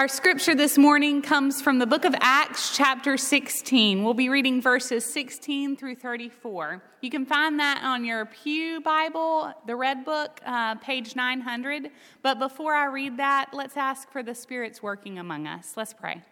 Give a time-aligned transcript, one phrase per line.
[0.00, 4.02] Our scripture this morning comes from the book of Acts, chapter 16.
[4.02, 6.82] We'll be reading verses 16 through 34.
[7.02, 11.90] You can find that on your Pew Bible, the Red Book, uh, page 900.
[12.22, 15.74] But before I read that, let's ask for the Spirit's working among us.
[15.76, 16.22] Let's pray.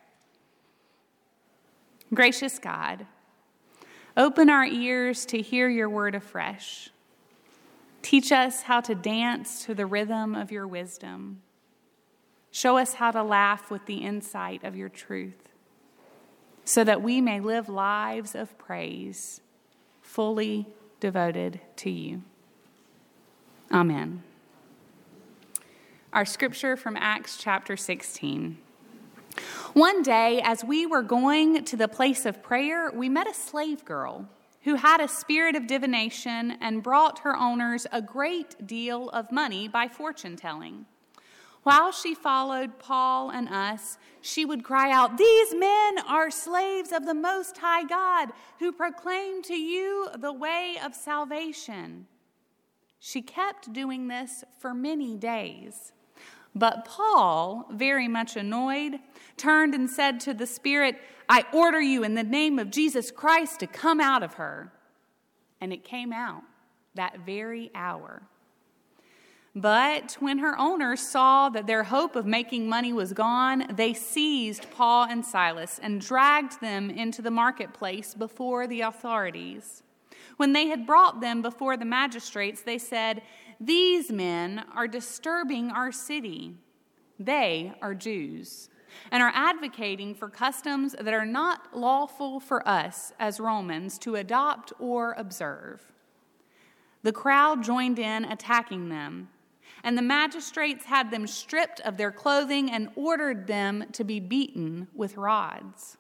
[2.15, 3.05] Gracious God,
[4.17, 6.89] open our ears to hear your word afresh.
[8.01, 11.43] Teach us how to dance to the rhythm of your wisdom.
[12.51, 15.51] Show us how to laugh with the insight of your truth,
[16.65, 19.41] so that we may live lives of praise,
[20.01, 20.67] fully
[21.01, 22.23] devoted to you.
[23.71, 24.23] Amen.
[26.13, 28.59] Our scripture from Acts chapter 16.
[29.75, 33.85] One day, as we were going to the place of prayer, we met a slave
[33.85, 34.27] girl
[34.63, 39.69] who had a spirit of divination and brought her owners a great deal of money
[39.69, 40.87] by fortune telling.
[41.69, 47.05] While she followed Paul and us, she would cry out, These men are slaves of
[47.05, 52.07] the Most High God who proclaim to you the way of salvation.
[52.99, 55.93] She kept doing this for many days.
[56.55, 59.01] But Paul, very much annoyed,
[59.37, 63.61] turned and said to the Spirit, I order you in the name of Jesus Christ
[63.61, 64.73] to come out of her.
[65.61, 66.45] And it came out
[66.95, 68.23] that very hour.
[69.61, 74.71] But when her owners saw that their hope of making money was gone, they seized
[74.71, 79.83] Paul and Silas and dragged them into the marketplace before the authorities.
[80.37, 83.23] When they had brought them before the magistrates, they said,
[83.59, 86.55] These men are disturbing our city.
[87.19, 88.71] They are Jews
[89.11, 94.73] and are advocating for customs that are not lawful for us as Romans to adopt
[94.79, 95.93] or observe.
[97.03, 99.31] The crowd joined in attacking them
[99.83, 104.89] and the magistrates had them stripped of their clothing and ordered them to be beaten
[104.95, 105.97] with rods.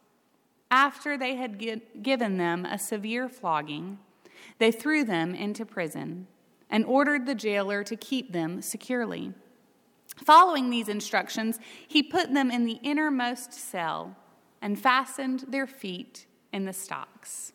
[0.70, 1.62] After they had
[2.02, 3.98] given them a severe flogging,
[4.58, 6.27] they threw them into prison
[6.70, 9.33] and ordered the jailer to keep them securely.
[10.24, 14.17] Following these instructions, he put them in the innermost cell
[14.61, 17.52] and fastened their feet in the stocks.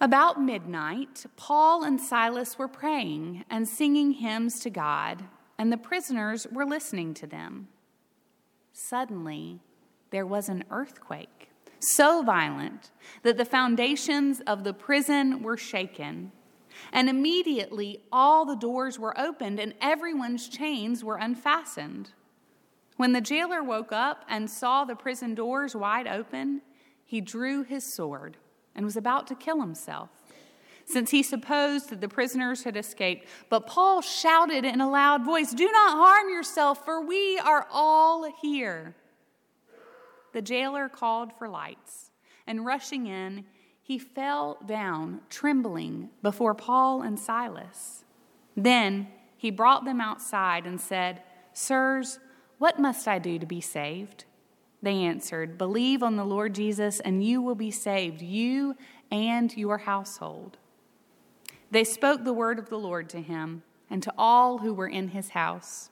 [0.00, 5.24] About midnight, Paul and Silas were praying and singing hymns to God,
[5.56, 7.68] and the prisoners were listening to them.
[8.74, 9.60] Suddenly,
[10.10, 11.48] there was an earthquake,
[11.80, 12.90] so violent
[13.22, 16.30] that the foundations of the prison were shaken.
[16.92, 22.10] And immediately all the doors were opened and everyone's chains were unfastened.
[22.98, 26.60] When the jailer woke up and saw the prison doors wide open,
[27.06, 28.36] he drew his sword
[28.76, 30.10] and was about to kill himself,
[30.84, 33.26] since he supposed that the prisoners had escaped.
[33.48, 38.30] But Paul shouted in a loud voice, Do not harm yourself, for we are all
[38.40, 38.94] here.
[40.32, 42.10] The jailer called for lights,
[42.46, 43.46] and rushing in,
[43.82, 48.04] he fell down, trembling, before Paul and Silas.
[48.56, 51.22] Then he brought them outside and said,
[51.52, 52.18] Sirs,
[52.58, 54.24] what must I do to be saved?
[54.82, 58.76] They answered, Believe on the Lord Jesus, and you will be saved, you
[59.10, 60.58] and your household.
[61.70, 65.08] They spoke the word of the Lord to him and to all who were in
[65.08, 65.90] his house.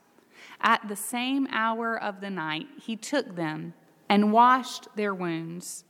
[0.61, 3.75] At the same hour of the night, he took them
[4.09, 5.85] and washed their wounds.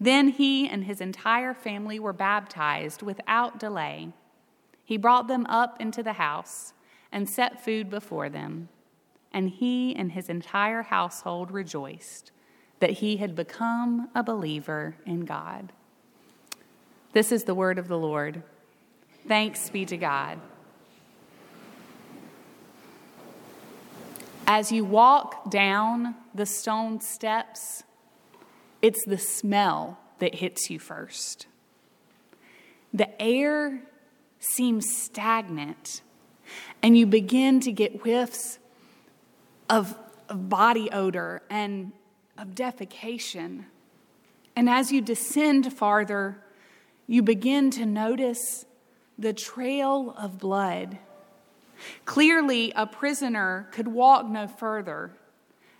[0.00, 4.12] Then he and his entire family were baptized without delay.
[4.84, 6.72] He brought them up into the house
[7.12, 8.68] and set food before them,
[9.32, 12.32] and he and his entire household rejoiced
[12.80, 15.72] that he had become a believer in God.
[17.12, 18.42] This is the word of the Lord.
[19.28, 20.38] Thanks be to God.
[24.46, 27.84] As you walk down the stone steps,
[28.82, 31.46] it's the smell that hits you first.
[32.92, 33.82] The air
[34.40, 36.02] seems stagnant,
[36.82, 38.58] and you begin to get whiffs
[39.70, 39.96] of,
[40.28, 41.92] of body odor and
[42.36, 43.64] of defecation.
[44.56, 46.42] And as you descend farther,
[47.06, 48.66] you begin to notice
[49.18, 50.98] the trail of blood.
[52.04, 55.12] Clearly, a prisoner could walk no further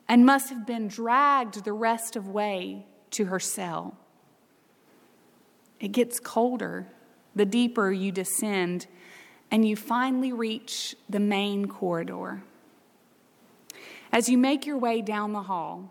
[0.08, 3.96] and must have been dragged the rest of way to her cell.
[5.78, 6.86] It gets colder
[7.34, 8.86] the deeper you descend,
[9.50, 12.42] and you finally reach the main corridor.
[14.12, 15.88] As you make your way down the hall,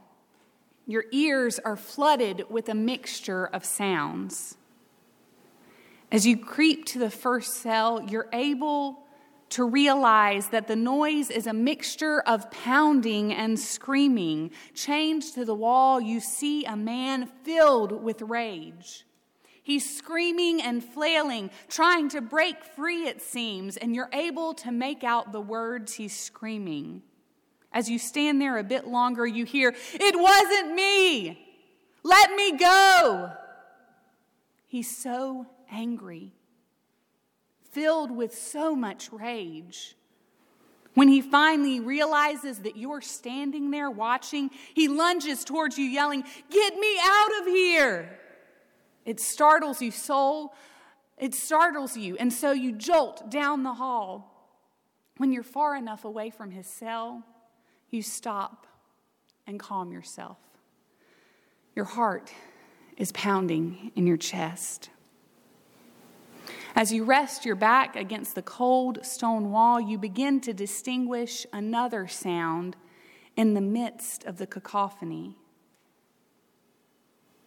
[0.85, 4.57] your ears are flooded with a mixture of sounds.
[6.11, 9.05] As you creep to the first cell, you're able
[9.51, 14.51] to realize that the noise is a mixture of pounding and screaming.
[14.73, 19.05] Chained to the wall, you see a man filled with rage.
[19.63, 25.03] He's screaming and flailing, trying to break free, it seems, and you're able to make
[25.03, 27.03] out the words he's screaming.
[27.71, 31.45] As you stand there a bit longer, you hear, It wasn't me!
[32.03, 33.31] Let me go!
[34.67, 36.33] He's so angry
[37.71, 39.95] filled with so much rage.
[40.95, 46.75] When he finally realizes that you're standing there watching, he lunges towards you, yelling, Get
[46.75, 48.19] me out of here!
[49.05, 50.53] It startles you, soul.
[51.17, 52.17] It startles you.
[52.17, 54.35] And so you jolt down the hall.
[55.17, 57.23] When you're far enough away from his cell,
[57.91, 58.67] you stop
[59.47, 60.37] and calm yourself.
[61.75, 62.31] Your heart
[62.97, 64.89] is pounding in your chest.
[66.75, 72.07] As you rest your back against the cold stone wall, you begin to distinguish another
[72.07, 72.75] sound
[73.35, 75.35] in the midst of the cacophony.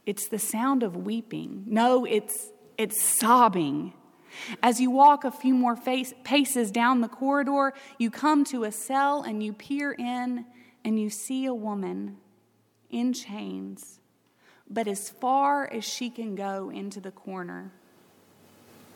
[0.05, 1.65] It's the sound of weeping.
[1.67, 3.93] No, it's, it's sobbing.
[4.63, 8.73] As you walk a few more face, paces down the corridor, you come to a
[8.73, 10.47] cell and you peer in
[10.85, 12.17] and you see a woman
[12.91, 14.01] in chains,
[14.69, 17.73] but as far as she can go into the corner.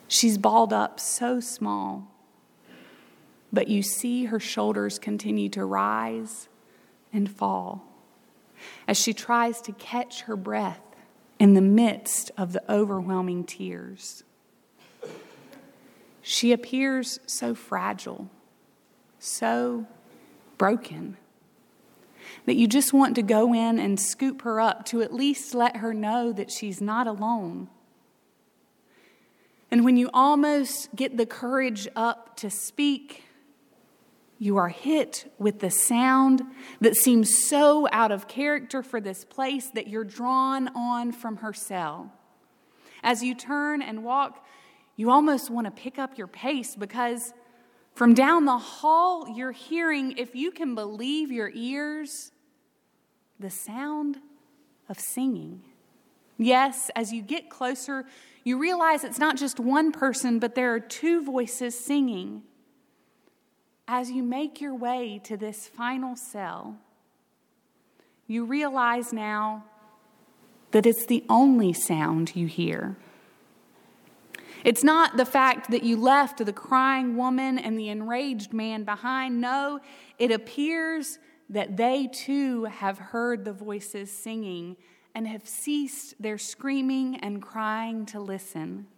[0.09, 2.09] She's balled up so small,
[3.53, 6.49] but you see her shoulders continue to rise
[7.13, 7.85] and fall
[8.87, 10.81] as she tries to catch her breath
[11.39, 14.25] in the midst of the overwhelming tears.
[16.29, 18.29] She appears so fragile,
[19.19, 19.87] so
[20.59, 21.17] broken,
[22.47, 25.77] that you just want to go in and scoop her up to at least let
[25.77, 27.69] her know that she's not alone
[29.71, 33.25] and when you almost get the courage up to speak,
[34.39, 36.43] you are hit with the sound
[36.81, 41.53] that seems so out of character for this place that you're drawn on from her
[41.53, 42.13] cell.
[43.03, 44.46] As you turn and walk,
[44.97, 47.33] you almost want to pick up your pace because
[47.95, 52.33] from down the hall, you're hearing, if you can believe your ears,
[53.39, 54.19] the sound
[54.89, 55.63] of singing.
[56.39, 58.05] Yes, as you get closer,
[58.45, 62.43] you realize it's not just one person, but there are two voices singing.
[63.89, 66.77] As you make your way to this final cell,
[68.27, 69.65] you realize now
[70.73, 72.97] that it's the only sound you hear.
[74.67, 79.41] It's not the fact that you left the crying woman and the enraged man behind.
[79.41, 79.79] No,
[80.19, 84.77] it appears that they too have heard the voices singing
[85.15, 88.89] and have ceased their screaming and crying to listen.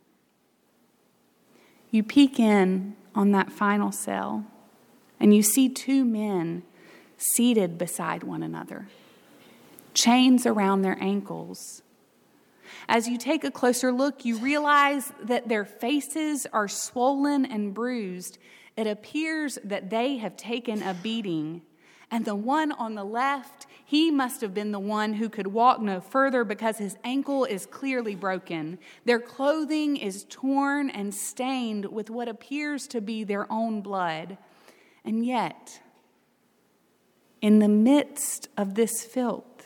[1.91, 4.47] You peek in on that final cell
[5.21, 6.63] and you see two men
[7.19, 8.89] seated beside one another,
[9.93, 11.83] chains around their ankles.
[12.89, 18.39] As you take a closer look, you realize that their faces are swollen and bruised.
[18.77, 21.63] It appears that they have taken a beating
[22.11, 25.81] and the one on the left, he must have been the one who could walk
[25.81, 28.79] no further because his ankle is clearly broken.
[29.05, 34.39] Their clothing is torn and stained with what appears to be their own blood.
[35.05, 35.81] And yet,
[37.43, 39.58] in the midst of this filth,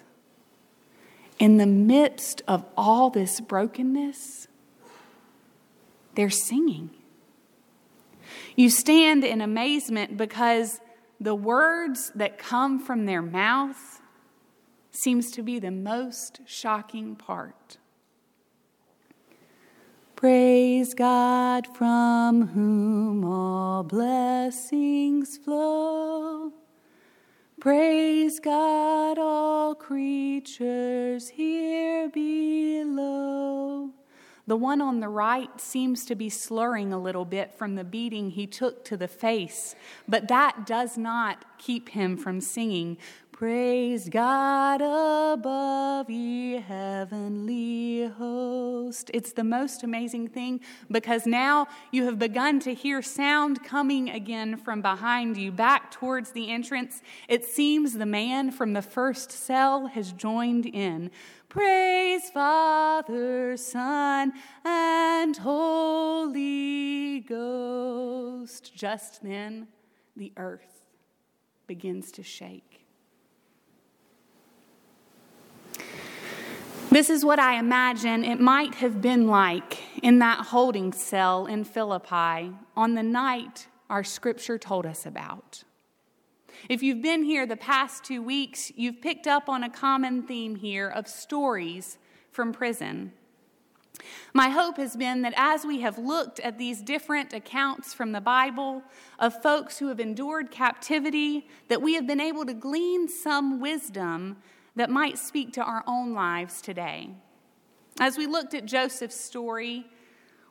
[1.43, 4.47] in the midst of all this brokenness,
[6.15, 6.89] they're singing.
[8.55, 10.81] You stand in amazement because
[11.19, 14.01] the words that come from their mouth
[14.93, 17.77] seems to be the most shocking part.
[20.15, 26.53] Praise God from whom all blessings flow.
[27.63, 33.91] Praise God, all creatures here below.
[34.49, 38.31] The one on the right seems to be slurring a little bit from the beating
[38.31, 39.77] he took to the face,
[40.09, 42.99] but that does not keep him from singing.
[43.33, 49.11] Praise God above, ye heavenly host.
[49.13, 50.61] It's the most amazing thing
[50.91, 56.31] because now you have begun to hear sound coming again from behind you, back towards
[56.31, 57.03] the entrance.
[57.27, 61.11] It seems the man from the first cell has joined in.
[61.49, 64.35] Praise Father, Son,
[64.65, 68.73] and Holy Ghost.
[68.75, 69.69] Just then,
[70.17, 70.85] the earth
[71.67, 72.82] begins to shake.
[76.93, 81.65] This is what I imagine it might have been like in that holding cell in
[81.65, 85.65] Philippi on the night our scripture told us about.
[86.69, 90.57] If you've been here the past two weeks, you've picked up on a common theme
[90.57, 91.97] here of stories
[92.31, 93.15] from prison.
[94.35, 98.21] My hope has been that as we have looked at these different accounts from the
[98.21, 98.83] Bible
[99.19, 104.37] of folks who have endured captivity, that we have been able to glean some wisdom
[104.77, 107.11] that might speak to our own lives today.
[108.01, 109.87] As we looked at Joseph's story,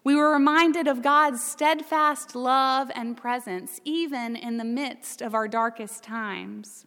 [0.04, 5.48] we were reminded of God's steadfast love and presence, even in the midst of our
[5.48, 6.86] darkest times.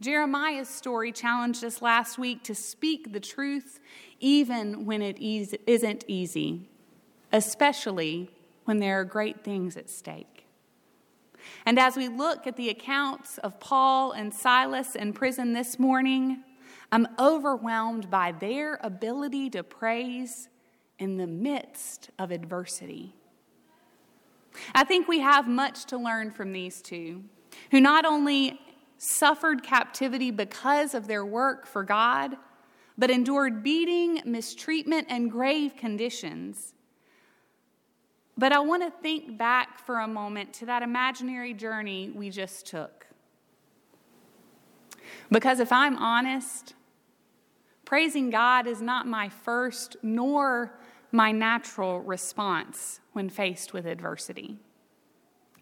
[0.00, 3.80] Jeremiah's story challenged us last week to speak the truth
[4.20, 6.68] even when it isn't easy,
[7.32, 8.30] especially
[8.64, 10.46] when there are great things at stake.
[11.66, 16.44] And as we look at the accounts of Paul and Silas in prison this morning,
[16.90, 20.48] I'm overwhelmed by their ability to praise
[20.98, 23.14] in the midst of adversity.
[24.74, 27.24] I think we have much to learn from these two,
[27.70, 28.60] who not only
[28.96, 32.36] suffered captivity because of their work for God,
[32.96, 36.74] but endured beating, mistreatment, and grave conditions.
[38.36, 42.66] But I want to think back for a moment to that imaginary journey we just
[42.66, 43.06] took.
[45.30, 46.74] Because if I'm honest,
[47.88, 50.78] praising God is not my first nor
[51.10, 54.58] my natural response when faced with adversity.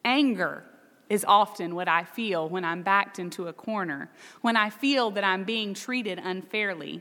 [0.05, 0.65] Anger
[1.09, 5.23] is often what I feel when I'm backed into a corner, when I feel that
[5.23, 7.01] I'm being treated unfairly.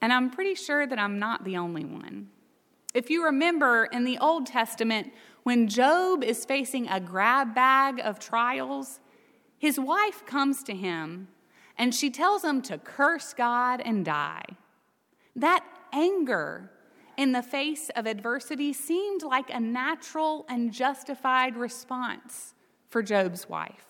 [0.00, 2.30] And I'm pretty sure that I'm not the only one.
[2.94, 5.12] If you remember in the Old Testament,
[5.44, 8.98] when Job is facing a grab bag of trials,
[9.56, 11.28] his wife comes to him
[11.76, 14.44] and she tells him to curse God and die.
[15.36, 16.70] That anger
[17.16, 22.54] in the face of adversity seemed like a natural and justified response
[22.88, 23.86] for Job's wife.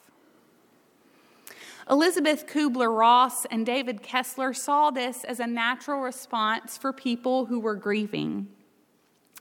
[1.90, 7.60] Elizabeth Kubler Ross and David Kessler saw this as a natural response for people who
[7.60, 8.48] were grieving.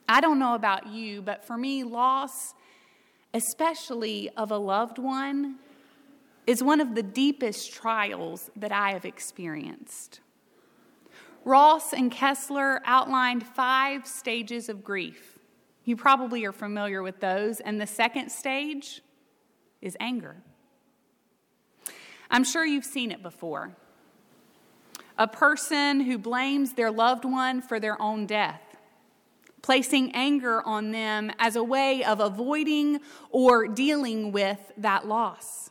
[0.10, 2.54] I don't know about you, but for me, loss,
[3.34, 5.56] especially of a loved one,
[6.46, 10.20] is one of the deepest trials that I have experienced.
[11.46, 15.40] Ross and Kessler outlined five stages of grief.
[15.84, 17.60] You probably are familiar with those.
[17.60, 19.02] And the second stage
[19.82, 20.38] is anger.
[22.32, 23.76] I'm sure you've seen it before.
[25.18, 28.62] A person who blames their loved one for their own death,
[29.62, 35.70] placing anger on them as a way of avoiding or dealing with that loss.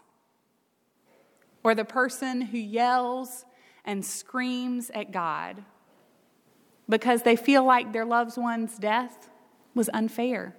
[1.64, 3.44] Or the person who yells
[3.84, 5.64] and screams at God
[6.88, 9.30] because they feel like their loved one's death
[9.74, 10.56] was unfair.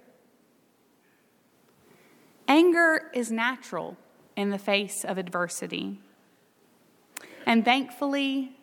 [2.48, 3.96] Anger is natural
[4.36, 6.00] in the face of adversity.
[7.46, 8.56] And thankfully,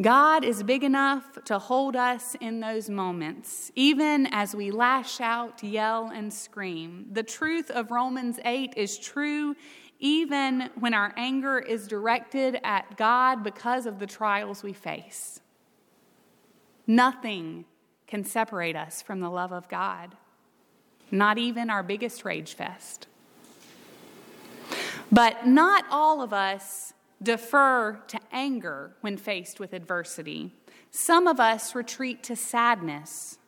[0.00, 5.62] God is big enough to hold us in those moments, even as we lash out,
[5.62, 7.06] yell, and scream.
[7.12, 9.56] The truth of Romans 8 is true
[10.00, 15.40] even when our anger is directed at God because of the trials we face.
[16.86, 17.66] Nothing
[18.06, 20.16] can separate us from the love of God
[21.10, 23.06] not even our biggest rage fest.
[25.10, 26.92] But not all of us
[27.22, 30.54] defer to anger when faced with adversity.
[30.90, 33.38] Some of us retreat to sadness,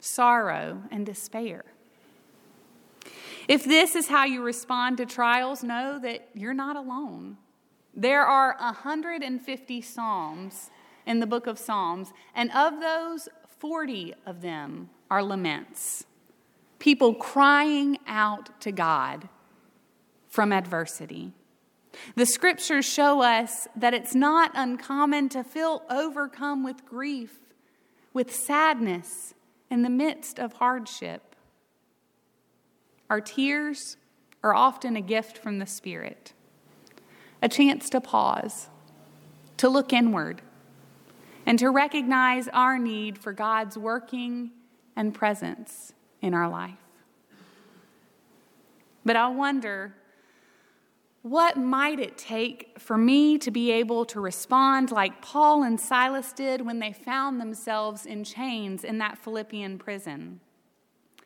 [0.00, 1.64] sorrow, and despair.
[3.48, 7.36] If this is how you respond to trials, know that you're not alone.
[7.94, 10.70] There are 150 Psalms
[11.06, 16.04] in the book of Psalms, and of those, 40 of them are laments
[16.78, 19.28] people crying out to God
[20.28, 21.32] from adversity.
[22.14, 27.38] The scriptures show us that it's not uncommon to feel overcome with grief,
[28.12, 29.34] with sadness
[29.70, 31.35] in the midst of hardship.
[33.08, 33.96] Our tears
[34.42, 36.32] are often a gift from the Spirit,
[37.40, 38.68] a chance to pause,
[39.56, 40.42] to look inward,
[41.44, 44.50] and to recognize our need for God's working
[44.96, 46.74] and presence in our life.
[49.04, 49.94] But I wonder
[51.22, 56.32] what might it take for me to be able to respond like Paul and Silas
[56.32, 60.40] did when they found themselves in chains in that Philippian prison?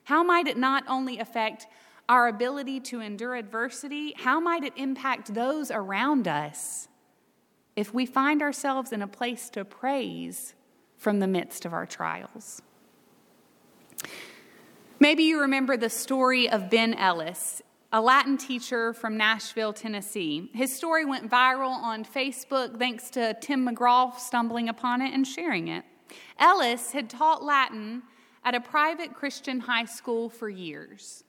[0.04, 1.66] How might it not only affect
[2.09, 6.88] our ability to endure adversity, how might it impact those around us
[7.76, 10.54] if we find ourselves in a place to praise
[10.97, 12.61] from the midst of our trials?
[14.99, 20.50] Maybe you remember the story of Ben Ellis, a Latin teacher from Nashville, Tennessee.
[20.52, 25.69] His story went viral on Facebook thanks to Tim McGraw stumbling upon it and sharing
[25.69, 25.85] it.
[26.38, 28.02] Ellis had taught Latin
[28.44, 31.25] at a private Christian high school for years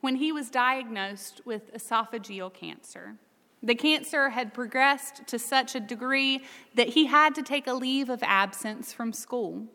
[0.00, 3.14] when he was diagnosed with esophageal cancer.
[3.62, 6.42] The cancer had progressed to such a degree
[6.74, 9.66] that he had to take a leave of absence from school.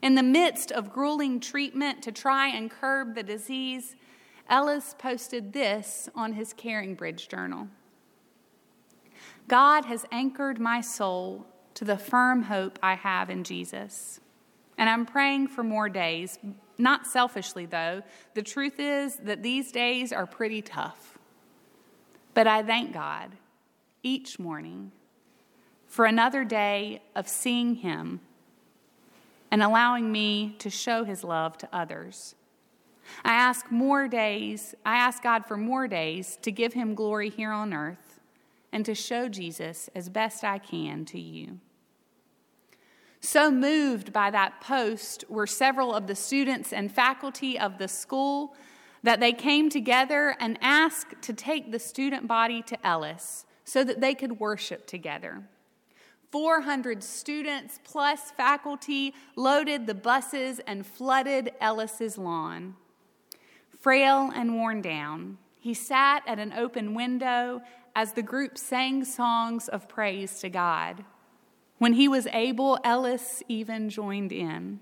[0.00, 3.96] In the midst of grueling treatment to try and curb the disease,
[4.48, 7.68] Ellis posted this on his CaringBridge journal
[9.46, 14.20] God has anchored my soul to the firm hope I have in Jesus.
[14.76, 16.38] And I'm praying for more days,
[16.78, 18.02] not selfishly though.
[18.34, 21.18] The truth is that these days are pretty tough.
[22.34, 23.30] But I thank God
[24.02, 24.92] each morning
[25.86, 28.20] for another day of seeing Him
[29.54, 32.34] and allowing me to show his love to others.
[33.24, 37.52] I ask more days, I ask God for more days to give him glory here
[37.52, 38.18] on earth
[38.72, 41.60] and to show Jesus as best I can to you.
[43.24, 48.54] So moved by that post were several of the students and faculty of the school
[49.02, 54.02] that they came together and asked to take the student body to Ellis so that
[54.02, 55.42] they could worship together.
[56.32, 62.74] 400 students plus faculty loaded the buses and flooded Ellis's lawn.
[63.80, 67.62] Frail and worn down, he sat at an open window
[67.96, 71.06] as the group sang songs of praise to God.
[71.78, 74.80] When he was able, Ellis even joined in.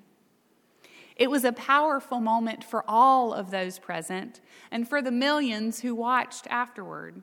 [1.16, 5.94] It was a powerful moment for all of those present and for the millions who
[5.94, 7.22] watched afterward.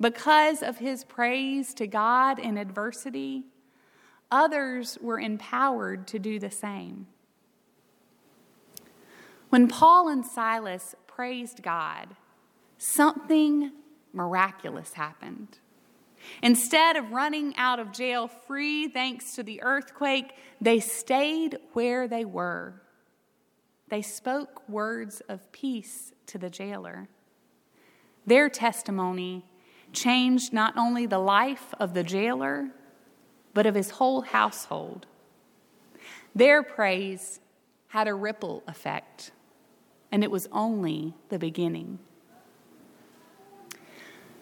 [0.00, 3.44] Because of his praise to God in adversity,
[4.30, 7.06] others were empowered to do the same.
[9.50, 12.16] When Paul and Silas praised God,
[12.76, 13.70] something
[14.12, 15.60] miraculous happened.
[16.42, 22.24] Instead of running out of jail free thanks to the earthquake, they stayed where they
[22.24, 22.80] were.
[23.88, 27.08] They spoke words of peace to the jailer.
[28.26, 29.44] Their testimony
[29.92, 32.70] changed not only the life of the jailer,
[33.52, 35.06] but of his whole household.
[36.34, 37.40] Their praise
[37.88, 39.30] had a ripple effect,
[40.10, 42.00] and it was only the beginning.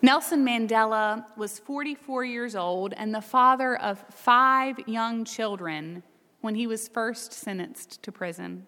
[0.04, 6.02] Nelson Mandela was 44 years old and the father of five young children
[6.40, 8.66] when he was first sentenced to prison.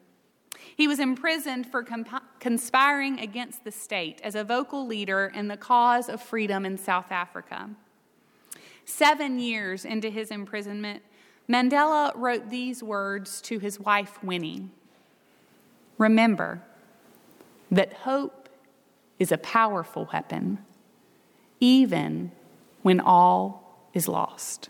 [0.76, 5.56] He was imprisoned for comp- conspiring against the state as a vocal leader in the
[5.56, 7.70] cause of freedom in South Africa.
[8.84, 11.02] Seven years into his imprisonment,
[11.48, 14.68] Mandela wrote these words to his wife, Winnie
[15.98, 16.62] Remember
[17.70, 18.48] that hope
[19.18, 20.58] is a powerful weapon,
[21.60, 22.32] even
[22.82, 24.68] when all is lost.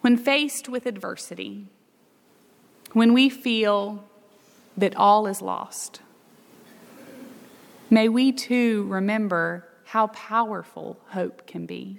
[0.00, 1.66] When faced with adversity,
[2.92, 4.04] when we feel
[4.76, 6.00] that all is lost,
[7.90, 11.98] may we too remember how powerful hope can be.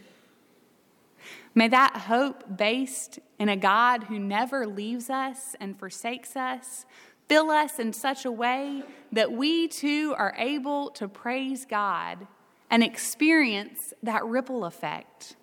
[1.56, 6.86] May that hope, based in a God who never leaves us and forsakes us,
[7.30, 12.28] fill us in such a way that we too are able to praise God
[12.70, 15.36] and experience that ripple effect.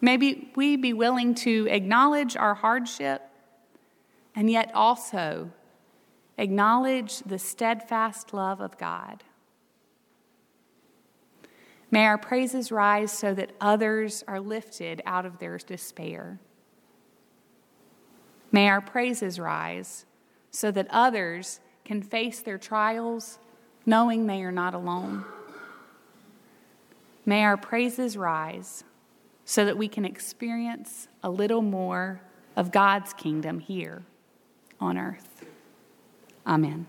[0.00, 3.22] Maybe we be willing to acknowledge our hardship
[4.34, 5.50] and yet also
[6.36, 9.24] acknowledge the steadfast love of God.
[11.90, 16.40] May our praises rise so that others are lifted out of their despair.
[18.52, 20.06] May our praises rise
[20.50, 23.38] so that others can face their trials
[23.84, 25.24] knowing they are not alone.
[27.24, 28.84] May our praises rise
[29.44, 32.20] so that we can experience a little more
[32.56, 34.04] of God's kingdom here
[34.80, 35.44] on earth.
[36.46, 36.86] Amen.